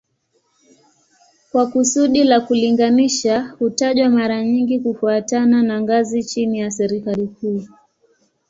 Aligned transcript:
Kwa 1.51 1.67
kusudi 1.67 2.23
la 2.23 2.39
kulinganisha 2.41 3.41
hutajwa 3.59 4.09
mara 4.09 4.43
nyingi 4.45 4.79
kufuatana 4.79 5.63
na 5.63 5.81
ngazi 5.81 6.23
chini 6.23 6.59
ya 6.59 6.71
serikali 6.71 7.27
kuu 7.27 7.65